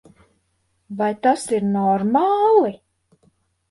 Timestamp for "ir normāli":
1.59-2.77